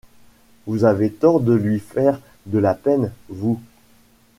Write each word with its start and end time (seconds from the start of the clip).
Vous 0.65 0.83
avez 0.83 1.11
tort 1.11 1.41
de 1.41 1.53
lui 1.53 1.77
faire 1.77 2.19
de 2.47 2.57
la 2.57 2.73
peine, 2.73 3.11
vous… 3.29 3.61